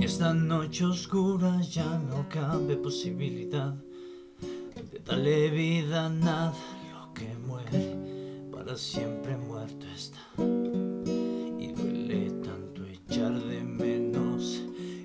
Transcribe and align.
Esta 0.00 0.32
noche 0.32 0.84
oscura 0.84 1.60
ya 1.60 1.98
no 1.98 2.28
cabe 2.28 2.76
posibilidad 2.76 3.74
de 4.92 5.00
darle 5.04 5.50
vida 5.50 6.06
a 6.06 6.08
nada. 6.08 6.54
Lo 6.92 7.12
que 7.12 7.34
muere 7.46 7.96
para 8.52 8.76
siempre 8.76 9.36
muerto 9.36 9.86
está. 9.94 10.20
Y 10.38 11.72
duele 11.72 12.30
tanto 12.42 12.84
echar 12.86 13.32
de 13.32 13.60
menos. 13.60 14.62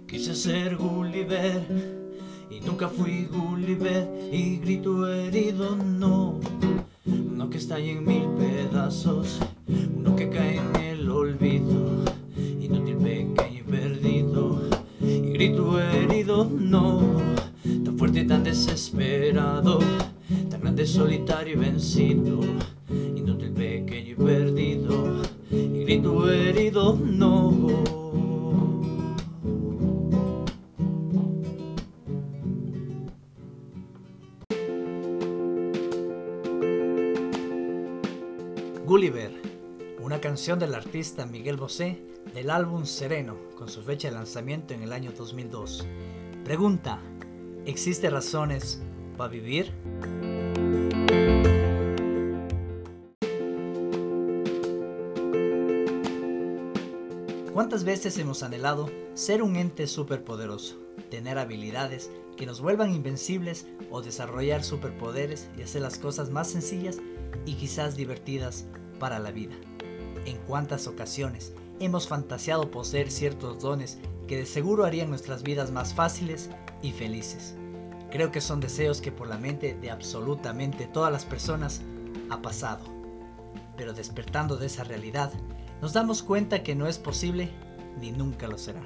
Quise 0.07 0.35
ser 0.35 0.77
Gulliver 0.77 1.63
y 2.51 2.59
nunca 2.61 2.87
fui 2.87 3.25
Gulliver. 3.25 4.07
Y 4.31 4.57
grito 4.57 5.07
herido, 5.07 5.75
no. 5.75 6.39
Uno 7.05 7.49
que 7.49 7.57
está 7.57 7.79
en 7.79 8.05
mil 8.05 8.29
pedazos, 8.37 9.39
inútil, 21.83 23.51
pequeño 23.51 24.11
y 24.11 24.15
perdido. 24.15 25.21
Y 25.51 25.83
grito 25.83 26.31
herido, 26.31 26.95
no. 26.95 27.83
Gulliver, 38.85 39.31
una 40.01 40.21
canción 40.21 40.59
del 40.59 40.75
artista 40.75 41.25
Miguel 41.25 41.57
Bosé 41.57 42.01
del 42.33 42.49
álbum 42.49 42.85
Sereno, 42.85 43.35
con 43.57 43.67
su 43.67 43.81
fecha 43.81 44.07
de 44.09 44.15
lanzamiento 44.15 44.73
en 44.73 44.83
el 44.83 44.93
año 44.93 45.11
2002. 45.11 45.85
Pregunta, 46.45 46.99
¿existe 47.65 48.09
razones 48.09 48.81
para 49.17 49.29
vivir? 49.29 49.71
¿Cuántas 57.73 57.85
veces 57.85 58.19
hemos 58.19 58.43
anhelado 58.43 58.91
ser 59.15 59.41
un 59.41 59.55
ente 59.55 59.87
superpoderoso, 59.87 60.75
tener 61.09 61.39
habilidades 61.39 62.11
que 62.37 62.45
nos 62.45 62.61
vuelvan 62.61 62.93
invencibles 62.93 63.65
o 63.89 64.03
desarrollar 64.03 64.63
superpoderes 64.63 65.49
y 65.57 65.63
hacer 65.63 65.81
las 65.81 65.97
cosas 65.97 66.29
más 66.29 66.51
sencillas 66.51 66.99
y 67.47 67.55
quizás 67.55 67.95
divertidas 67.95 68.65
para 68.99 69.17
la 69.17 69.31
vida? 69.31 69.55
En 70.27 70.37
cuántas 70.45 70.85
ocasiones 70.85 71.53
hemos 71.79 72.07
fantaseado 72.07 72.69
poseer 72.69 73.09
ciertos 73.09 73.61
dones 73.61 73.97
que 74.27 74.37
de 74.37 74.45
seguro 74.45 74.85
harían 74.85 75.09
nuestras 75.09 75.41
vidas 75.41 75.71
más 75.71 75.95
fáciles 75.95 76.51
y 76.83 76.91
felices. 76.91 77.55
Creo 78.11 78.31
que 78.31 78.41
son 78.41 78.59
deseos 78.59 79.01
que 79.01 79.11
por 79.11 79.27
la 79.27 79.39
mente 79.39 79.73
de 79.73 79.89
absolutamente 79.89 80.85
todas 80.85 81.11
las 81.11 81.25
personas 81.25 81.81
ha 82.29 82.39
pasado. 82.39 82.85
Pero 83.75 83.93
despertando 83.93 84.57
de 84.57 84.67
esa 84.67 84.83
realidad, 84.83 85.33
nos 85.83 85.91
damos 85.91 86.23
cuenta 86.23 86.63
que 86.63 86.75
no 86.75 86.87
es 86.87 86.97
posible 86.97 87.49
ni 87.99 88.11
nunca 88.11 88.47
lo 88.47 88.57
será. 88.57 88.81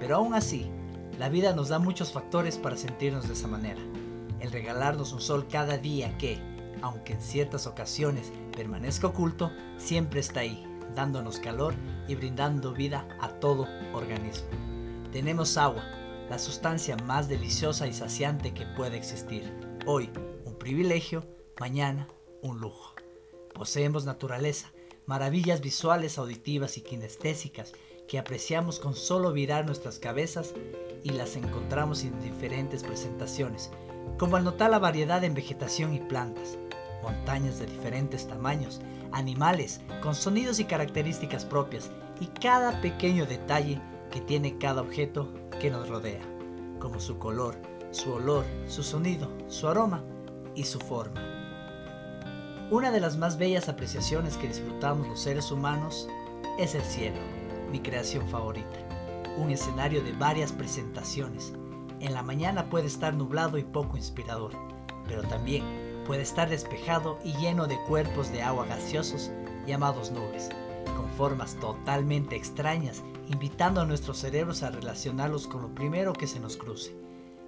Pero 0.00 0.16
aún 0.16 0.34
así, 0.34 0.70
la 1.18 1.28
vida 1.28 1.54
nos 1.54 1.68
da 1.68 1.78
muchos 1.78 2.12
factores 2.12 2.58
para 2.58 2.76
sentirnos 2.76 3.28
de 3.28 3.34
esa 3.34 3.48
manera. 3.48 3.80
El 4.40 4.50
regalarnos 4.50 5.12
un 5.12 5.20
sol 5.20 5.46
cada 5.48 5.78
día 5.78 6.16
que, 6.18 6.38
aunque 6.82 7.14
en 7.14 7.22
ciertas 7.22 7.66
ocasiones 7.66 8.32
permanezca 8.56 9.06
oculto, 9.06 9.50
siempre 9.78 10.20
está 10.20 10.40
ahí, 10.40 10.66
dándonos 10.94 11.38
calor 11.38 11.74
y 12.08 12.14
brindando 12.14 12.72
vida 12.72 13.08
a 13.20 13.28
todo 13.28 13.66
organismo. 13.92 14.48
Tenemos 15.12 15.56
agua, 15.56 15.84
la 16.28 16.38
sustancia 16.38 16.96
más 17.04 17.28
deliciosa 17.28 17.86
y 17.86 17.92
saciante 17.92 18.52
que 18.52 18.66
puede 18.66 18.96
existir. 18.96 19.52
Hoy, 19.86 20.10
un 20.44 20.58
privilegio, 20.58 21.24
mañana, 21.60 22.08
un 22.42 22.58
lujo. 22.58 22.94
Poseemos 23.54 24.04
naturaleza, 24.04 24.72
maravillas 25.06 25.60
visuales, 25.60 26.18
auditivas 26.18 26.76
y 26.76 26.80
kinestésicas 26.80 27.72
que 28.06 28.18
apreciamos 28.18 28.78
con 28.78 28.94
solo 28.94 29.32
virar 29.32 29.66
nuestras 29.66 29.98
cabezas 29.98 30.54
y 31.02 31.10
las 31.10 31.36
encontramos 31.36 32.04
en 32.04 32.18
diferentes 32.20 32.82
presentaciones, 32.82 33.70
como 34.18 34.36
al 34.36 34.44
notar 34.44 34.70
la 34.70 34.78
variedad 34.78 35.22
en 35.24 35.34
vegetación 35.34 35.94
y 35.94 36.00
plantas, 36.00 36.58
montañas 37.02 37.58
de 37.58 37.66
diferentes 37.66 38.26
tamaños, 38.26 38.80
animales 39.12 39.80
con 40.02 40.14
sonidos 40.14 40.58
y 40.58 40.64
características 40.64 41.44
propias 41.44 41.90
y 42.20 42.26
cada 42.26 42.80
pequeño 42.80 43.26
detalle 43.26 43.80
que 44.10 44.20
tiene 44.20 44.58
cada 44.58 44.82
objeto 44.82 45.32
que 45.60 45.70
nos 45.70 45.88
rodea, 45.88 46.22
como 46.78 47.00
su 47.00 47.18
color, 47.18 47.56
su 47.90 48.12
olor, 48.12 48.44
su 48.66 48.82
sonido, 48.82 49.30
su 49.48 49.68
aroma 49.68 50.02
y 50.54 50.64
su 50.64 50.78
forma. 50.78 51.20
Una 52.70 52.90
de 52.90 53.00
las 53.00 53.16
más 53.16 53.38
bellas 53.38 53.68
apreciaciones 53.68 54.36
que 54.36 54.48
disfrutamos 54.48 55.06
los 55.06 55.20
seres 55.20 55.50
humanos 55.50 56.08
es 56.58 56.74
el 56.74 56.82
cielo, 56.82 57.18
mi 57.74 57.80
creación 57.80 58.28
favorita. 58.28 58.78
Un 59.36 59.50
escenario 59.50 60.00
de 60.04 60.12
varias 60.12 60.52
presentaciones. 60.52 61.52
En 61.98 62.14
la 62.14 62.22
mañana 62.22 62.70
puede 62.70 62.86
estar 62.86 63.14
nublado 63.14 63.58
y 63.58 63.64
poco 63.64 63.96
inspirador, 63.96 64.52
pero 65.08 65.24
también 65.24 65.64
puede 66.06 66.22
estar 66.22 66.48
despejado 66.48 67.18
y 67.24 67.32
lleno 67.32 67.66
de 67.66 67.76
cuerpos 67.88 68.30
de 68.30 68.42
agua 68.42 68.64
gaseosos 68.66 69.32
llamados 69.66 70.12
nubes, 70.12 70.50
con 70.96 71.10
formas 71.16 71.56
totalmente 71.56 72.36
extrañas, 72.36 73.02
invitando 73.26 73.80
a 73.80 73.86
nuestros 73.86 74.18
cerebros 74.18 74.62
a 74.62 74.70
relacionarlos 74.70 75.48
con 75.48 75.62
lo 75.62 75.74
primero 75.74 76.12
que 76.12 76.28
se 76.28 76.38
nos 76.38 76.56
cruce, 76.56 76.94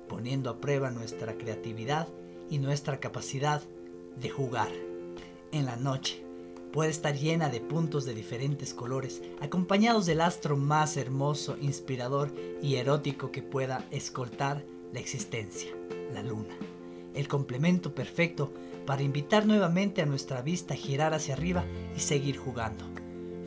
poniendo 0.09 0.51
a 0.51 0.61
prueba 0.61 0.91
nuestra 0.91 1.35
creatividad 1.35 2.09
y 2.51 2.59
nuestra 2.59 2.99
capacidad 2.99 3.63
de 4.17 4.29
jugar. 4.29 4.73
En 5.53 5.67
la 5.67 5.77
noche 5.77 6.26
puede 6.77 6.91
estar 6.91 7.17
llena 7.17 7.49
de 7.49 7.63
puntos 7.63 8.05
de 8.05 8.13
diferentes 8.13 8.75
colores, 8.75 9.23
acompañados 9.41 10.05
del 10.05 10.21
astro 10.21 10.59
más 10.59 10.99
hermoso, 10.99 11.57
inspirador 11.59 12.31
y 12.61 12.75
erótico 12.75 13.33
que 13.33 13.41
pueda 13.43 13.87
escoltar 13.91 14.63
la 14.93 15.01
existencia, 15.01 15.71
la 16.13 16.23
luna 16.23 16.55
el 17.15 17.29
complemento 17.29 17.95
perfecto 17.95 18.53
para 18.85 19.03
invitar 19.03 19.47
nuevamente 19.47 20.03
a 20.03 20.07
nuestra 20.07 20.43
vista 20.43 20.75
a 20.75 20.77
girar 20.77 21.15
hacia 21.15 21.33
arriba 21.33 21.65
y 21.97 22.01
seguir 22.01 22.37
jugando, 22.37 22.85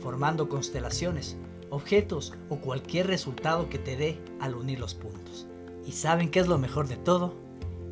formando 0.00 0.48
constelaciones, 0.48 1.36
objetos 1.70 2.34
o 2.48 2.56
cualquier 2.56 3.06
resultado 3.06 3.70
que 3.70 3.78
te 3.78 3.96
dé 3.96 4.18
al 4.40 4.56
unir 4.56 4.80
los 4.80 4.96
puntos. 4.96 5.46
¿Y 5.86 5.92
saben 5.92 6.32
qué 6.32 6.40
es 6.40 6.48
lo 6.48 6.58
mejor 6.58 6.88
de 6.88 6.96
todo? 6.96 7.36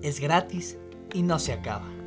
Es 0.03 0.19
gratis 0.19 0.79
y 1.15 1.23
no 1.23 1.39
se 1.39 1.53
acaba. 1.53 1.98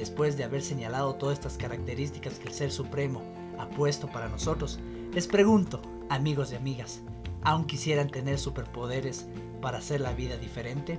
Después 0.00 0.38
de 0.38 0.44
haber 0.44 0.62
señalado 0.62 1.16
todas 1.16 1.34
estas 1.34 1.58
características 1.58 2.38
que 2.38 2.48
el 2.48 2.54
Ser 2.54 2.72
Supremo 2.72 3.20
ha 3.58 3.68
puesto 3.68 4.06
para 4.10 4.30
nosotros, 4.30 4.80
les 5.12 5.26
pregunto, 5.26 5.82
amigos 6.08 6.52
y 6.52 6.56
amigas, 6.56 7.02
¿aún 7.42 7.66
quisieran 7.66 8.08
tener 8.08 8.38
superpoderes 8.38 9.26
para 9.60 9.76
hacer 9.76 10.00
la 10.00 10.14
vida 10.14 10.38
diferente? 10.38 10.98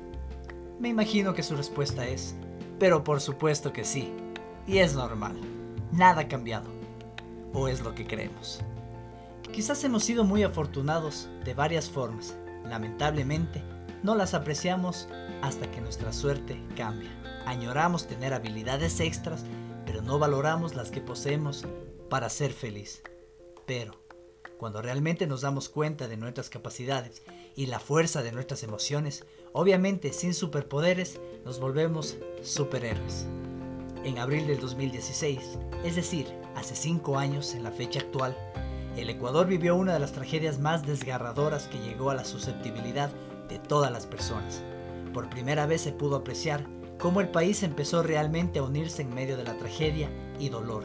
Me 0.79 0.90
imagino 0.90 1.34
que 1.34 1.41
su 1.41 1.56
respuesta 1.56 2.07
es, 2.07 2.35
pero 2.78 3.03
por 3.03 3.22
supuesto 3.22 3.73
que 3.73 3.85
sí, 3.85 4.13
y 4.67 4.78
es 4.78 4.94
normal, 4.94 5.35
nada 5.91 6.22
ha 6.22 6.28
cambiado, 6.28 6.69
o 7.53 7.67
es 7.67 7.81
lo 7.81 7.95
que 7.95 8.06
creemos. 8.06 8.61
Quizás 9.51 9.84
hemos 9.84 10.03
sido 10.03 10.25
muy 10.25 10.44
afortunados 10.44 11.28
de 11.44 11.56
varias 11.56 11.90
formas, 11.90 12.38
lamentablemente 12.69 13.63
no 14.03 14.13
las 14.13 14.35
apreciamos 14.35 15.07
hasta 15.41 15.69
que 15.72 15.81
nuestra 15.81 16.13
suerte 16.13 16.62
cambia. 16.75 17.09
Añoramos 17.46 18.07
tener 18.07 18.34
habilidades 18.34 19.00
extras, 19.00 19.44
pero 19.85 20.02
no 20.02 20.20
valoramos 20.20 20.76
las 20.76 20.91
que 20.91 21.02
poseemos 21.02 21.66
para 22.09 22.29
ser 22.29 22.53
feliz. 22.53 23.03
Pero, 23.66 24.02
cuando 24.58 24.82
realmente 24.82 25.28
nos 25.28 25.41
damos 25.41 25.70
cuenta 25.70 26.08
de 26.08 26.17
nuestras 26.17 26.49
capacidades 26.49 27.23
y 27.55 27.66
la 27.66 27.79
fuerza 27.79 28.22
de 28.22 28.32
nuestras 28.32 28.64
emociones, 28.64 29.26
obviamente 29.53 30.14
sin 30.14 30.34
superpoderes, 30.34 31.20
nos 31.46 31.59
volvemos 31.59 32.17
superhéroes. 32.43 33.26
En 34.03 34.17
abril 34.17 34.47
del 34.47 34.59
2016, 34.59 35.58
es 35.84 35.96
decir, 35.96 36.28
hace 36.55 36.76
5 36.76 37.17
años 37.17 37.53
en 37.53 37.64
la 37.64 37.72
fecha 37.72 37.99
actual, 37.99 38.38
el 38.97 39.09
Ecuador 39.09 39.47
vivió 39.47 39.76
una 39.76 39.93
de 39.93 39.99
las 39.99 40.11
tragedias 40.11 40.59
más 40.59 40.85
desgarradoras 40.85 41.67
que 41.67 41.79
llegó 41.79 42.09
a 42.09 42.16
la 42.16 42.26
susceptibilidad 42.26 43.09
de 43.47 43.58
todas 43.58 43.91
las 43.91 44.05
personas. 44.05 44.64
Por 45.13 45.29
primera 45.29 45.66
vez 45.66 45.81
se 45.81 45.91
pudo 45.91 46.17
apreciar 46.17 46.66
cómo 46.99 47.22
el 47.22 47.29
país 47.29 47.63
empezó 47.63 48.03
realmente 48.03 48.59
a 48.59 48.63
unirse 48.63 49.02
en 49.02 49.13
medio 49.13 49.37
de 49.37 49.43
la 49.43 49.58
tragedia 49.58 50.09
y 50.40 50.49
dolor. 50.49 50.84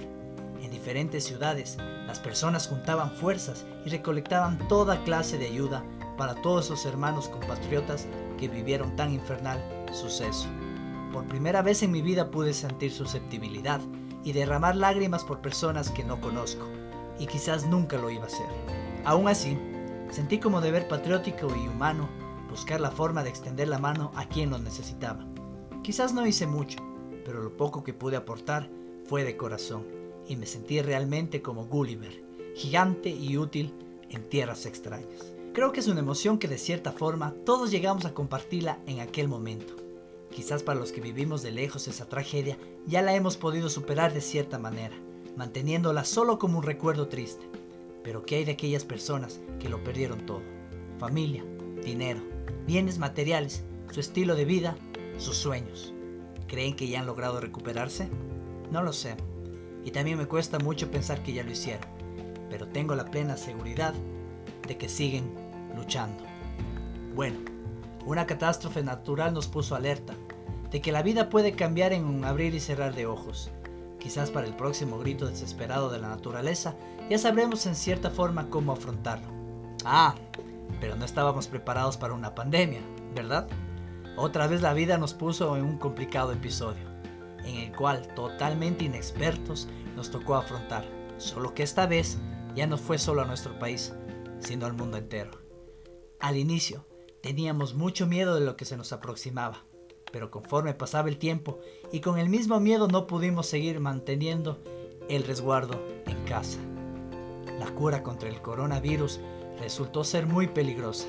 En 0.62 0.70
diferentes 0.70 1.24
ciudades, 1.24 1.76
las 2.06 2.18
personas 2.18 2.66
juntaban 2.68 3.12
fuerzas 3.12 3.66
y 3.84 3.90
recolectaban 3.90 4.58
toda 4.68 5.02
clase 5.04 5.38
de 5.38 5.46
ayuda 5.46 5.84
para 6.16 6.34
todos 6.36 6.66
esos 6.66 6.86
hermanos 6.86 7.28
compatriotas 7.28 8.06
que 8.38 8.48
vivieron 8.48 8.96
tan 8.96 9.12
infernal 9.12 9.62
suceso. 9.92 10.48
Por 11.12 11.26
primera 11.26 11.62
vez 11.62 11.82
en 11.82 11.92
mi 11.92 12.02
vida 12.02 12.30
pude 12.30 12.52
sentir 12.52 12.92
susceptibilidad 12.92 13.80
y 14.24 14.32
derramar 14.32 14.76
lágrimas 14.76 15.24
por 15.24 15.40
personas 15.40 15.90
que 15.90 16.04
no 16.04 16.20
conozco, 16.20 16.66
y 17.18 17.26
quizás 17.26 17.66
nunca 17.66 17.96
lo 17.96 18.10
iba 18.10 18.24
a 18.24 18.26
hacer. 18.26 18.46
Aún 19.04 19.28
así, 19.28 19.56
Sentí 20.10 20.38
como 20.38 20.60
deber 20.60 20.88
patriótico 20.88 21.48
y 21.54 21.68
humano 21.68 22.08
buscar 22.56 22.80
la 22.80 22.90
forma 22.90 23.22
de 23.22 23.28
extender 23.28 23.68
la 23.68 23.78
mano 23.78 24.12
a 24.14 24.30
quien 24.30 24.48
lo 24.48 24.56
necesitaba. 24.56 25.26
Quizás 25.82 26.14
no 26.14 26.26
hice 26.26 26.46
mucho, 26.46 26.78
pero 27.22 27.42
lo 27.42 27.54
poco 27.54 27.84
que 27.84 27.92
pude 27.92 28.16
aportar 28.16 28.70
fue 29.04 29.24
de 29.24 29.36
corazón 29.36 29.84
y 30.26 30.36
me 30.36 30.46
sentí 30.46 30.80
realmente 30.80 31.42
como 31.42 31.66
Gulliver, 31.66 32.24
gigante 32.54 33.10
y 33.10 33.36
útil 33.36 33.74
en 34.08 34.26
tierras 34.30 34.64
extrañas. 34.64 35.34
Creo 35.52 35.70
que 35.70 35.80
es 35.80 35.86
una 35.86 36.00
emoción 36.00 36.38
que 36.38 36.48
de 36.48 36.56
cierta 36.56 36.92
forma 36.92 37.34
todos 37.44 37.70
llegamos 37.70 38.06
a 38.06 38.14
compartirla 38.14 38.78
en 38.86 39.00
aquel 39.00 39.28
momento. 39.28 39.76
Quizás 40.30 40.62
para 40.62 40.80
los 40.80 40.92
que 40.92 41.02
vivimos 41.02 41.42
de 41.42 41.50
lejos 41.50 41.86
esa 41.88 42.08
tragedia 42.08 42.56
ya 42.86 43.02
la 43.02 43.14
hemos 43.14 43.36
podido 43.36 43.68
superar 43.68 44.14
de 44.14 44.22
cierta 44.22 44.58
manera, 44.58 44.96
manteniéndola 45.36 46.06
solo 46.06 46.38
como 46.38 46.56
un 46.56 46.64
recuerdo 46.64 47.06
triste. 47.08 47.50
Pero 48.02 48.24
¿qué 48.24 48.36
hay 48.36 48.44
de 48.46 48.52
aquellas 48.52 48.86
personas 48.86 49.42
que 49.60 49.68
lo 49.68 49.84
perdieron 49.84 50.24
todo? 50.24 50.40
Familia, 50.98 51.44
dinero, 51.84 52.35
bienes 52.66 52.98
materiales, 52.98 53.64
su 53.90 54.00
estilo 54.00 54.34
de 54.34 54.44
vida, 54.44 54.76
sus 55.18 55.36
sueños. 55.36 55.92
¿Creen 56.46 56.76
que 56.76 56.88
ya 56.88 57.00
han 57.00 57.06
logrado 57.06 57.40
recuperarse? 57.40 58.08
No 58.70 58.82
lo 58.82 58.92
sé. 58.92 59.16
Y 59.84 59.90
también 59.90 60.18
me 60.18 60.26
cuesta 60.26 60.58
mucho 60.58 60.90
pensar 60.90 61.22
que 61.22 61.32
ya 61.32 61.44
lo 61.44 61.50
hicieron. 61.50 61.86
Pero 62.50 62.68
tengo 62.68 62.94
la 62.94 63.06
plena 63.06 63.36
seguridad 63.36 63.94
de 64.66 64.76
que 64.76 64.88
siguen 64.88 65.32
luchando. 65.74 66.22
Bueno, 67.14 67.38
una 68.04 68.26
catástrofe 68.26 68.82
natural 68.82 69.34
nos 69.34 69.48
puso 69.48 69.74
alerta 69.74 70.14
de 70.70 70.80
que 70.80 70.92
la 70.92 71.02
vida 71.02 71.28
puede 71.28 71.52
cambiar 71.52 71.92
en 71.92 72.04
un 72.04 72.24
abrir 72.24 72.54
y 72.54 72.60
cerrar 72.60 72.94
de 72.94 73.06
ojos. 73.06 73.50
Quizás 73.98 74.30
para 74.30 74.46
el 74.46 74.54
próximo 74.54 74.98
grito 74.98 75.26
desesperado 75.26 75.90
de 75.90 75.98
la 75.98 76.08
naturaleza 76.08 76.74
ya 77.08 77.18
sabremos 77.18 77.66
en 77.66 77.74
cierta 77.74 78.10
forma 78.10 78.50
cómo 78.50 78.72
afrontarlo. 78.72 79.28
Ah, 79.84 80.14
pero 80.80 80.96
no 80.96 81.04
estábamos 81.04 81.48
preparados 81.48 81.96
para 81.96 82.14
una 82.14 82.34
pandemia, 82.34 82.80
¿verdad? 83.14 83.48
Otra 84.16 84.46
vez 84.46 84.62
la 84.62 84.72
vida 84.72 84.98
nos 84.98 85.14
puso 85.14 85.56
en 85.56 85.64
un 85.64 85.78
complicado 85.78 86.32
episodio, 86.32 86.84
en 87.44 87.56
el 87.56 87.76
cual 87.76 88.06
totalmente 88.14 88.84
inexpertos 88.84 89.68
nos 89.94 90.10
tocó 90.10 90.36
afrontar, 90.36 90.84
solo 91.18 91.54
que 91.54 91.62
esta 91.62 91.86
vez 91.86 92.18
ya 92.54 92.66
no 92.66 92.78
fue 92.78 92.98
solo 92.98 93.22
a 93.22 93.26
nuestro 93.26 93.58
país, 93.58 93.94
sino 94.40 94.66
al 94.66 94.72
mundo 94.72 94.96
entero. 94.96 95.32
Al 96.20 96.36
inicio, 96.36 96.86
teníamos 97.22 97.74
mucho 97.74 98.06
miedo 98.06 98.34
de 98.34 98.40
lo 98.40 98.56
que 98.56 98.64
se 98.64 98.76
nos 98.76 98.92
aproximaba, 98.92 99.64
pero 100.12 100.30
conforme 100.30 100.72
pasaba 100.72 101.08
el 101.08 101.18
tiempo 101.18 101.58
y 101.92 102.00
con 102.00 102.18
el 102.18 102.28
mismo 102.28 102.58
miedo 102.60 102.88
no 102.88 103.06
pudimos 103.06 103.46
seguir 103.46 103.80
manteniendo 103.80 104.62
el 105.08 105.24
resguardo 105.24 105.82
en 106.06 106.24
casa. 106.24 106.58
La 107.58 107.66
cura 107.74 108.02
contra 108.02 108.28
el 108.28 108.40
coronavirus 108.40 109.20
resultó 109.58 110.04
ser 110.04 110.26
muy 110.26 110.46
peligrosa. 110.46 111.06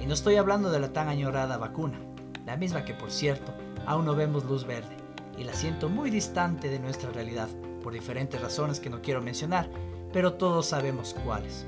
Y 0.00 0.06
no 0.06 0.14
estoy 0.14 0.36
hablando 0.36 0.70
de 0.70 0.80
la 0.80 0.92
tan 0.92 1.08
añorada 1.08 1.56
vacuna, 1.56 1.98
la 2.46 2.56
misma 2.56 2.84
que 2.84 2.94
por 2.94 3.10
cierto 3.10 3.52
aún 3.86 4.04
no 4.04 4.14
vemos 4.14 4.44
luz 4.44 4.66
verde 4.66 4.96
y 5.38 5.44
la 5.44 5.52
siento 5.52 5.88
muy 5.88 6.10
distante 6.10 6.68
de 6.68 6.78
nuestra 6.78 7.10
realidad 7.10 7.48
por 7.82 7.92
diferentes 7.92 8.40
razones 8.40 8.80
que 8.80 8.90
no 8.90 9.02
quiero 9.02 9.20
mencionar, 9.20 9.68
pero 10.12 10.34
todos 10.34 10.66
sabemos 10.66 11.14
cuáles. 11.24 11.66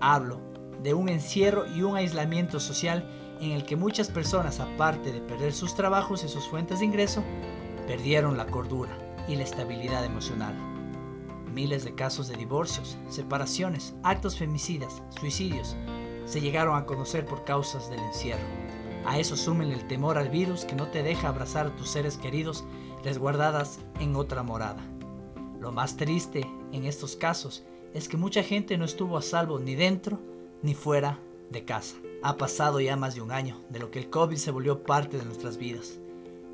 Hablo 0.00 0.40
de 0.82 0.94
un 0.94 1.08
encierro 1.08 1.66
y 1.66 1.82
un 1.82 1.96
aislamiento 1.96 2.58
social 2.58 3.04
en 3.40 3.52
el 3.52 3.64
que 3.64 3.76
muchas 3.76 4.08
personas, 4.08 4.60
aparte 4.60 5.12
de 5.12 5.20
perder 5.20 5.52
sus 5.52 5.74
trabajos 5.74 6.24
y 6.24 6.28
sus 6.28 6.46
fuentes 6.48 6.80
de 6.80 6.86
ingreso, 6.86 7.22
perdieron 7.86 8.36
la 8.36 8.46
cordura 8.46 8.96
y 9.28 9.36
la 9.36 9.44
estabilidad 9.44 10.04
emocional. 10.04 10.69
Miles 11.52 11.84
de 11.84 11.94
casos 11.94 12.28
de 12.28 12.36
divorcios, 12.36 12.96
separaciones, 13.08 13.94
actos 14.02 14.36
femicidas, 14.36 15.02
suicidios 15.18 15.76
se 16.24 16.40
llegaron 16.40 16.76
a 16.76 16.86
conocer 16.86 17.26
por 17.26 17.44
causas 17.44 17.90
del 17.90 18.00
encierro. 18.00 18.46
A 19.04 19.18
eso 19.18 19.36
sumen 19.36 19.72
el 19.72 19.86
temor 19.88 20.16
al 20.16 20.28
virus 20.28 20.64
que 20.64 20.76
no 20.76 20.88
te 20.88 21.02
deja 21.02 21.28
abrazar 21.28 21.66
a 21.66 21.76
tus 21.76 21.90
seres 21.90 22.16
queridos 22.16 22.64
resguardadas 23.02 23.80
en 23.98 24.14
otra 24.14 24.42
morada. 24.42 24.82
Lo 25.58 25.72
más 25.72 25.96
triste 25.96 26.46
en 26.72 26.84
estos 26.84 27.16
casos 27.16 27.64
es 27.94 28.08
que 28.08 28.16
mucha 28.16 28.42
gente 28.42 28.78
no 28.78 28.84
estuvo 28.84 29.16
a 29.18 29.22
salvo 29.22 29.58
ni 29.58 29.74
dentro 29.74 30.20
ni 30.62 30.74
fuera 30.74 31.18
de 31.50 31.64
casa. 31.64 31.96
Ha 32.22 32.36
pasado 32.36 32.80
ya 32.80 32.96
más 32.96 33.14
de 33.14 33.22
un 33.22 33.32
año 33.32 33.60
de 33.70 33.78
lo 33.78 33.90
que 33.90 33.98
el 33.98 34.10
COVID 34.10 34.36
se 34.36 34.50
volvió 34.50 34.84
parte 34.84 35.18
de 35.18 35.24
nuestras 35.24 35.56
vidas. 35.56 35.98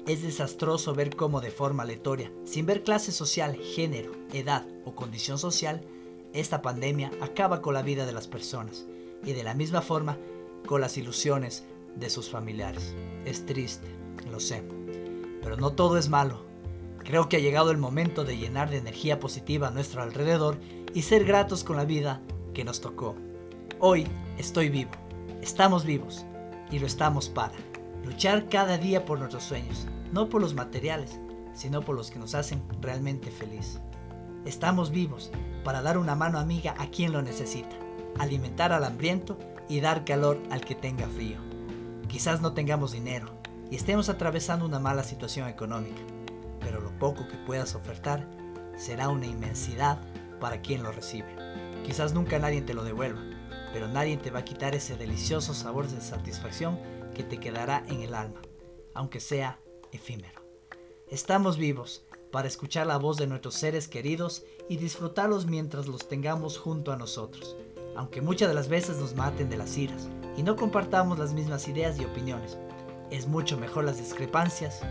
Es 0.06 0.22
desastroso 0.22 0.94
ver 0.94 1.16
cómo 1.16 1.40
de 1.40 1.50
forma 1.50 1.82
aleatoria, 1.82 2.30
sin 2.44 2.64
ver 2.64 2.84
clase 2.84 3.10
social, 3.10 3.56
género, 3.56 4.12
edad 4.32 4.64
o 4.84 4.94
condición 4.94 5.36
social, 5.36 5.82
esta 6.32 6.62
pandemia 6.62 7.10
acaba 7.20 7.60
con 7.60 7.74
la 7.74 7.82
vida 7.82 8.06
de 8.06 8.12
las 8.12 8.28
personas 8.28 8.86
y 9.24 9.32
de 9.32 9.42
la 9.42 9.54
misma 9.54 9.82
forma 9.82 10.16
con 10.64 10.80
las 10.80 10.96
ilusiones 10.96 11.64
de 11.96 12.08
sus 12.08 12.30
familiares. 12.30 12.94
Es 13.24 13.46
triste, 13.46 13.88
lo 14.30 14.38
sé, 14.38 14.62
pero 15.42 15.56
no 15.56 15.72
todo 15.72 15.98
es 15.98 16.08
malo. 16.08 16.44
Creo 16.98 17.28
que 17.28 17.38
ha 17.38 17.40
llegado 17.40 17.72
el 17.72 17.78
momento 17.78 18.22
de 18.22 18.36
llenar 18.36 18.70
de 18.70 18.78
energía 18.78 19.18
positiva 19.18 19.68
a 19.68 19.72
nuestro 19.72 20.02
alrededor 20.02 20.56
y 20.94 21.02
ser 21.02 21.24
gratos 21.24 21.64
con 21.64 21.76
la 21.76 21.84
vida 21.84 22.22
que 22.54 22.62
nos 22.62 22.80
tocó. 22.80 23.16
Hoy 23.80 24.06
estoy 24.38 24.68
vivo, 24.68 24.92
estamos 25.42 25.84
vivos 25.84 26.24
y 26.70 26.78
lo 26.78 26.86
estamos 26.86 27.28
para 27.28 27.54
luchar 28.04 28.48
cada 28.48 28.78
día 28.78 29.04
por 29.04 29.19
nuestros 29.19 29.44
sueños, 29.44 29.87
no 30.12 30.28
por 30.28 30.40
los 30.40 30.54
materiales, 30.54 31.19
sino 31.54 31.82
por 31.82 31.96
los 31.96 32.10
que 32.10 32.19
nos 32.19 32.34
hacen 32.34 32.62
realmente 32.81 33.31
feliz. 33.31 33.81
Estamos 34.44 34.90
vivos 34.90 35.31
para 35.64 35.82
dar 35.82 35.98
una 35.98 36.14
mano 36.14 36.38
amiga 36.38 36.75
a 36.78 36.90
quien 36.90 37.12
lo 37.12 37.22
necesita, 37.22 37.76
alimentar 38.19 38.72
al 38.72 38.84
hambriento 38.84 39.38
y 39.69 39.81
dar 39.81 40.04
calor 40.04 40.40
al 40.50 40.60
que 40.60 40.75
tenga 40.75 41.08
frío. 41.08 41.38
Quizás 42.08 42.40
no 42.40 42.52
tengamos 42.52 42.93
dinero 42.93 43.28
y 43.70 43.76
estemos 43.76 44.08
atravesando 44.08 44.64
una 44.64 44.78
mala 44.78 45.02
situación 45.02 45.49
económica, 45.49 46.00
pero 46.60 46.81
lo 46.81 46.96
poco 46.99 47.26
que 47.26 47.37
puedas 47.38 47.75
ofertar 47.75 48.28
será 48.76 49.08
una 49.08 49.26
inmensidad 49.26 49.99
para 50.40 50.60
quien 50.60 50.82
lo 50.82 50.92
recibe. 50.92 51.34
Quizás 51.84 52.14
nunca 52.14 52.38
nadie 52.38 52.62
te 52.62 52.75
lo 52.75 52.84
devuelva, 52.84 53.20
pero 53.72 53.88
nadie 53.88 54.16
te 54.16 54.31
va 54.31 54.40
a 54.40 54.44
quitar 54.44 54.75
ese 54.75 54.96
delicioso 54.96 55.54
sabor 55.54 55.88
de 55.88 56.00
satisfacción 56.00 56.78
que 57.16 57.24
te 57.24 57.40
quedará 57.40 57.82
en 57.88 58.02
el 58.02 58.14
alma, 58.14 58.42
aunque 58.92 59.20
sea 59.20 59.58
efímero. 59.90 60.42
Estamos 61.08 61.56
vivos 61.56 62.04
para 62.30 62.46
escuchar 62.46 62.86
la 62.86 62.98
voz 62.98 63.16
de 63.16 63.26
nuestros 63.26 63.54
seres 63.54 63.88
queridos 63.88 64.44
y 64.68 64.76
disfrutarlos 64.76 65.46
mientras 65.46 65.87
los 65.87 66.08
tengamos 66.08 66.58
junto 66.58 66.92
a 66.92 66.96
nosotros, 66.96 67.56
aunque 67.96 68.20
muchas 68.20 68.49
de 68.49 68.54
las 68.54 68.68
veces 68.68 68.99
nos 68.99 69.14
maten 69.14 69.49
de 69.49 69.56
las 69.56 69.78
iras 69.78 70.11
y 70.37 70.42
no 70.42 70.56
compartamos 70.56 71.18
las 71.18 71.32
mismas 71.32 71.66
ideas 71.68 71.99
y 71.99 72.04
opiniones. 72.04 72.58
Es 73.11 73.26
mucho 73.26 73.56
mejor 73.56 73.85
las 73.85 73.96
discrepancias 73.96 74.82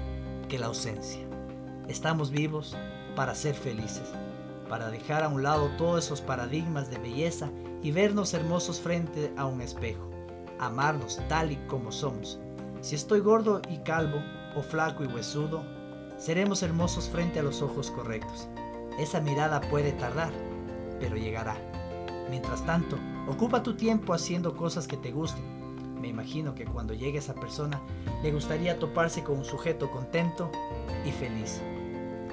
que 0.50 0.58
la 0.58 0.66
ausencia. 0.66 1.22
Estamos 1.88 2.32
vivos 2.32 2.76
para 3.16 3.36
ser 3.36 3.54
felices, 3.54 4.10
para 4.68 4.90
dejar 4.90 5.24
a 5.24 5.28
un 5.28 5.44
lado 5.44 5.70
todos 5.78 6.06
esos 6.06 6.22
paradigmas 6.22 6.90
de 6.90 6.98
belleza 6.98 7.52
y 7.84 7.92
vernos 7.92 8.34
hermosos 8.34 8.80
frente 8.80 9.32
a 9.38 9.46
un 9.46 9.62
espejo, 9.62 10.10
amarnos 10.60 11.20
tal 11.28 11.52
y 11.52 11.58
como 11.68 11.92
somos. 11.92 12.40
Si 12.82 12.96
estoy 12.96 13.20
gordo 13.20 13.62
y 13.70 13.80
calvo 13.80 14.22
o 14.56 14.62
flaco 14.62 15.04
y 15.04 15.08
huesudo, 15.08 15.64
seremos 16.18 16.64
hermosos 16.64 17.10
frente 17.10 17.40
a 17.40 17.44
los 17.44 17.62
ojos 17.62 17.92
correctos. 17.92 18.48
Esa 19.00 19.20
mirada 19.20 19.62
puede 19.62 19.92
tardar, 19.92 20.32
pero 21.00 21.18
llegará. 21.18 21.56
Mientras 22.30 22.66
tanto, 22.66 22.98
ocupa 23.28 23.64
tu 23.64 23.76
tiempo 23.76 24.14
haciendo 24.14 24.56
cosas 24.56 24.88
que 24.88 24.98
te 24.98 25.12
gusten. 25.12 25.44
Me 26.00 26.08
imagino 26.08 26.56
que 26.56 26.66
cuando 26.66 26.94
llegue 26.94 27.18
esa 27.18 27.34
persona 27.34 27.82
le 28.22 28.32
gustaría 28.32 28.80
toparse 28.80 29.24
con 29.24 29.40
un 29.40 29.46
sujeto 29.46 29.90
contento 29.90 30.52
y 31.06 31.12
feliz. 31.12 31.62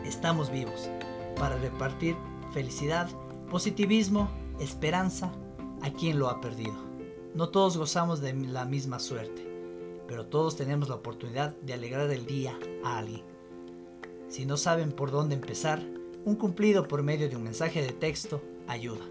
Estamos 0.04 0.50
vivos 0.50 0.90
para 1.38 1.56
repartir 1.56 2.16
felicidad, 2.52 3.08
positivismo, 3.50 4.28
esperanza 4.60 5.32
a 5.82 5.90
quien 5.90 6.18
lo 6.18 6.28
ha 6.28 6.40
perdido. 6.40 6.91
No 7.34 7.48
todos 7.48 7.78
gozamos 7.78 8.20
de 8.20 8.34
la 8.34 8.64
misma 8.66 8.98
suerte, 8.98 9.46
pero 10.06 10.26
todos 10.26 10.56
tenemos 10.56 10.88
la 10.88 10.96
oportunidad 10.96 11.56
de 11.62 11.72
alegrar 11.72 12.10
el 12.10 12.26
día 12.26 12.58
a 12.84 12.98
alguien. 12.98 13.24
Si 14.28 14.44
no 14.44 14.56
saben 14.56 14.92
por 14.92 15.10
dónde 15.10 15.34
empezar, 15.34 15.82
un 16.24 16.36
cumplido 16.36 16.86
por 16.86 17.02
medio 17.02 17.28
de 17.28 17.36
un 17.36 17.42
mensaje 17.42 17.80
de 17.80 17.92
texto 17.92 18.42
ayuda. 18.68 19.04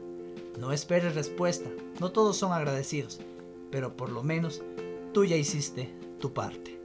No 0.59 0.71
esperes 0.71 1.15
respuesta, 1.15 1.69
no 1.99 2.11
todos 2.11 2.37
son 2.37 2.53
agradecidos, 2.53 3.19
pero 3.71 3.97
por 3.97 4.11
lo 4.11 4.21
menos 4.21 4.61
tú 5.13 5.25
ya 5.25 5.35
hiciste 5.35 5.91
tu 6.19 6.31
parte. 6.31 6.79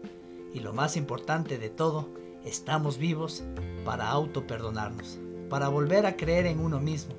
Y 0.55 0.61
lo 0.61 0.73
más 0.73 0.97
importante 0.97 1.59
de 1.59 1.69
todo, 1.69 2.09
estamos 2.45 2.97
vivos 2.97 3.45
para 3.85 4.09
auto 4.09 4.47
perdonarnos, 4.47 5.19
para 5.51 5.69
volver 5.69 6.07
a 6.07 6.17
creer 6.17 6.47
en 6.47 6.61
uno 6.61 6.81
mismo, 6.81 7.15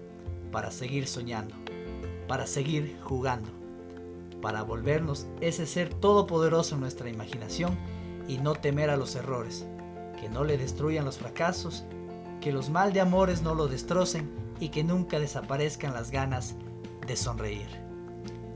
para 0.51 0.71
seguir 0.71 1.07
soñando 1.07 1.53
para 2.27 2.45
seguir 2.45 2.97
jugando, 3.03 3.49
para 4.41 4.63
volvernos 4.63 5.27
ese 5.41 5.65
ser 5.65 5.93
todopoderoso 5.93 6.75
en 6.75 6.81
nuestra 6.81 7.09
imaginación 7.09 7.77
y 8.27 8.37
no 8.37 8.53
temer 8.53 8.89
a 8.89 8.97
los 8.97 9.15
errores, 9.15 9.65
que 10.19 10.29
no 10.29 10.43
le 10.43 10.57
destruyan 10.57 11.05
los 11.05 11.17
fracasos, 11.17 11.85
que 12.41 12.51
los 12.51 12.69
mal 12.69 12.93
de 12.93 13.01
amores 13.01 13.41
no 13.41 13.55
lo 13.55 13.67
destrocen 13.67 14.29
y 14.59 14.69
que 14.69 14.83
nunca 14.83 15.19
desaparezcan 15.19 15.93
las 15.93 16.11
ganas 16.11 16.55
de 17.05 17.15
sonreír. 17.15 17.67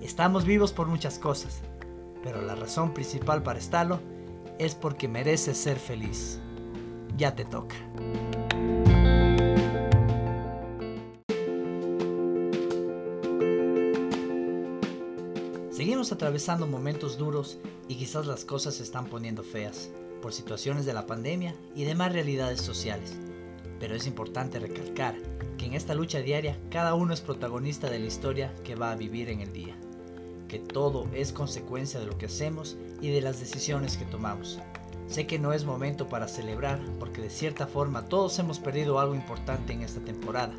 Estamos 0.02 0.46
vivos 0.46 0.74
por 0.74 0.88
muchas 0.88 1.20
cosas, 1.20 1.62
pero 2.24 2.42
la 2.42 2.56
razón 2.56 2.94
principal 2.94 3.44
para 3.44 3.60
estarlo 3.60 4.00
es 4.60 4.76
porque 4.76 5.08
mereces 5.08 5.58
ser 5.58 5.78
feliz. 5.78 6.40
Ya 7.18 7.36
te 7.36 7.46
toca. 7.46 7.76
Seguimos 15.82 16.12
atravesando 16.12 16.68
momentos 16.68 17.18
duros 17.18 17.58
y 17.88 17.96
quizás 17.96 18.28
las 18.28 18.46
cosas 18.46 18.76
se 18.76 18.84
están 18.84 19.08
poniendo 19.08 19.42
feas 19.42 19.90
por 20.22 20.32
situaciones 20.32 20.86
de 20.86 20.94
la 20.94 21.08
pandemia 21.08 21.56
y 21.76 21.86
demás 21.86 22.14
realidades 22.14 22.62
sociales. 22.62 23.18
Pero 23.80 23.96
es 23.96 24.06
importante 24.06 24.60
recalcar 24.60 25.16
que 25.58 25.66
en 25.66 25.74
esta 25.74 25.96
lucha 25.96 26.20
diaria 26.20 26.56
cada 26.70 26.94
uno 26.94 27.16
es 27.16 27.22
protagonista 27.22 27.90
de 27.90 27.98
la 27.98 28.06
historia 28.06 28.54
que 28.64 28.76
va 28.76 28.92
a 28.92 28.96
vivir 28.96 29.28
en 29.30 29.42
el 29.42 29.54
día, 29.54 29.76
que 30.48 30.60
todo 30.60 31.08
es 31.16 31.34
consecuencia 31.34 32.00
de 32.00 32.06
lo 32.06 32.16
que 32.16 32.28
hacemos 32.28 32.78
y 33.02 33.10
de 33.10 33.22
las 33.22 33.40
decisiones 33.40 33.98
que 33.98 34.06
tomamos. 34.06 34.60
Sé 35.08 35.26
que 35.26 35.40
no 35.40 35.52
es 35.52 35.66
momento 35.66 36.08
para 36.08 36.28
celebrar 36.28 36.80
porque 37.00 37.24
de 37.24 37.32
cierta 37.32 37.66
forma 37.66 38.06
todos 38.06 38.38
hemos 38.38 38.60
perdido 38.60 39.00
algo 39.00 39.16
importante 39.16 39.74
en 39.74 39.82
esta 39.82 40.02
temporada, 40.02 40.54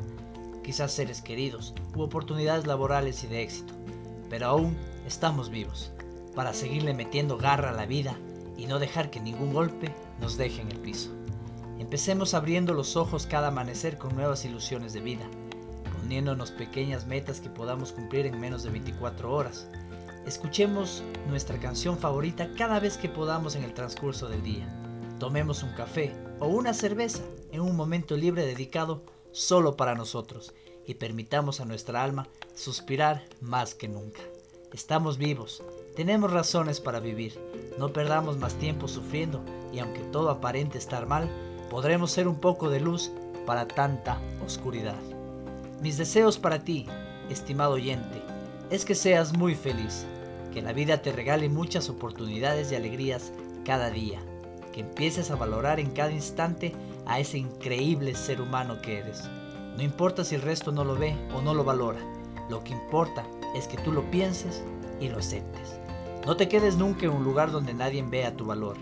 quizás 0.65 0.91
seres 0.91 1.21
queridos 1.21 1.73
u 1.95 2.01
oportunidades 2.01 2.67
laborales 2.67 3.23
y 3.23 3.27
de 3.27 3.41
éxito, 3.43 3.73
pero 4.29 4.47
aún 4.47 4.77
estamos 5.05 5.49
vivos 5.49 5.91
para 6.35 6.53
seguirle 6.53 6.93
metiendo 6.93 7.37
garra 7.37 7.69
a 7.69 7.73
la 7.73 7.85
vida 7.85 8.17
y 8.57 8.65
no 8.65 8.79
dejar 8.79 9.09
que 9.09 9.19
ningún 9.19 9.53
golpe 9.53 9.93
nos 10.19 10.37
deje 10.37 10.61
en 10.61 10.71
el 10.71 10.79
piso. 10.79 11.11
Empecemos 11.79 12.33
abriendo 12.33 12.73
los 12.73 12.95
ojos 12.95 13.27
cada 13.27 13.49
amanecer 13.49 13.97
con 13.97 14.15
nuevas 14.15 14.45
ilusiones 14.45 14.93
de 14.93 15.01
vida, 15.01 15.25
poniéndonos 15.99 16.51
pequeñas 16.51 17.05
metas 17.05 17.39
que 17.39 17.49
podamos 17.49 17.91
cumplir 17.91 18.25
en 18.25 18.39
menos 18.39 18.63
de 18.63 18.69
24 18.69 19.31
horas. 19.33 19.67
Escuchemos 20.25 21.03
nuestra 21.27 21.59
canción 21.59 21.97
favorita 21.97 22.49
cada 22.57 22.79
vez 22.79 22.97
que 22.97 23.09
podamos 23.09 23.55
en 23.55 23.63
el 23.63 23.73
transcurso 23.73 24.29
del 24.29 24.43
día. 24.43 24.67
Tomemos 25.19 25.63
un 25.63 25.71
café 25.73 26.15
o 26.39 26.47
una 26.47 26.73
cerveza 26.73 27.21
en 27.51 27.61
un 27.61 27.75
momento 27.75 28.15
libre 28.15 28.45
dedicado 28.45 29.03
solo 29.31 29.75
para 29.75 29.95
nosotros 29.95 30.53
y 30.85 30.95
permitamos 30.95 31.59
a 31.59 31.65
nuestra 31.65 32.03
alma 32.03 32.27
suspirar 32.55 33.23
más 33.41 33.75
que 33.75 33.87
nunca. 33.87 34.21
Estamos 34.73 35.17
vivos, 35.17 35.63
tenemos 35.95 36.31
razones 36.31 36.79
para 36.79 36.99
vivir. 36.99 37.39
No 37.77 37.93
perdamos 37.93 38.37
más 38.37 38.55
tiempo 38.55 38.87
sufriendo 38.87 39.43
y 39.71 39.79
aunque 39.79 40.01
todo 40.11 40.29
aparente 40.29 40.77
estar 40.77 41.05
mal, 41.07 41.29
podremos 41.69 42.11
ser 42.11 42.27
un 42.27 42.39
poco 42.39 42.69
de 42.69 42.79
luz 42.79 43.11
para 43.45 43.67
tanta 43.67 44.19
oscuridad. 44.43 44.99
Mis 45.81 45.97
deseos 45.97 46.39
para 46.39 46.63
ti, 46.63 46.87
estimado 47.29 47.73
oyente, 47.73 48.21
es 48.69 48.85
que 48.85 48.95
seas 48.95 49.37
muy 49.37 49.53
feliz, 49.53 50.05
que 50.53 50.61
la 50.61 50.73
vida 50.73 51.01
te 51.01 51.11
regale 51.11 51.49
muchas 51.49 51.89
oportunidades 51.89 52.71
y 52.71 52.75
alegrías 52.75 53.31
cada 53.65 53.89
día, 53.89 54.19
que 54.71 54.81
empieces 54.81 55.29
a 55.29 55.35
valorar 55.35 55.79
en 55.79 55.91
cada 55.91 56.11
instante 56.11 56.73
a 57.05 57.19
ese 57.19 57.37
increíble 57.37 58.15
ser 58.15 58.41
humano 58.41 58.81
que 58.81 58.99
eres. 58.99 59.23
No 59.75 59.83
importa 59.83 60.23
si 60.23 60.35
el 60.35 60.41
resto 60.41 60.71
no 60.71 60.83
lo 60.83 60.95
ve 60.95 61.15
o 61.33 61.41
no 61.41 61.53
lo 61.53 61.63
valora, 61.63 61.99
lo 62.49 62.63
que 62.63 62.73
importa 62.73 63.25
es 63.55 63.67
que 63.67 63.77
tú 63.77 63.91
lo 63.91 64.09
pienses 64.11 64.63
y 64.99 65.09
lo 65.09 65.19
aceptes. 65.19 65.79
No 66.25 66.37
te 66.37 66.47
quedes 66.47 66.77
nunca 66.77 67.05
en 67.05 67.11
un 67.11 67.23
lugar 67.23 67.51
donde 67.51 67.73
nadie 67.73 68.03
vea 68.03 68.35
tu 68.35 68.45
valor, 68.45 68.77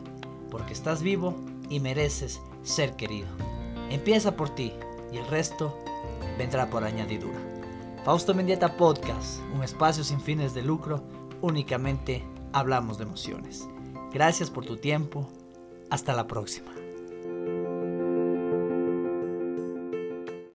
porque 0.50 0.74
estás 0.74 1.02
vivo 1.02 1.36
y 1.70 1.80
mereces 1.80 2.42
ser 2.64 2.96
querido. 2.96 3.28
Empieza 3.90 4.36
por 4.36 4.50
ti 4.50 4.74
y 5.12 5.18
el 5.18 5.28
resto 5.28 5.78
vendrá 6.38 6.70
por 6.70 6.84
añadidura. 6.84 7.40
Fausto 8.04 8.34
Mendieta 8.34 8.78
Podcast, 8.78 9.40
un 9.56 9.64
espacio 9.64 10.04
sin 10.04 10.20
fines 10.20 10.54
de 10.54 10.64
lucro, 10.64 11.04
únicamente 11.42 12.24
hablamos 12.54 12.98
de 12.98 13.04
emociones. 13.04 13.68
Gracias 14.12 14.50
por 14.50 14.66
tu 14.66 14.78
tiempo. 14.78 15.30
Hasta 15.90 16.14
la 16.14 16.28
próxima. 16.28 16.81